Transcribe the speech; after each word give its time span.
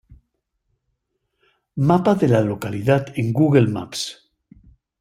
Mapa 1.91 2.15
de 2.15 2.27
la 2.27 2.41
localidad 2.41 3.05
en 3.19 3.31
Google 3.33 3.67
Maps. 3.67 4.17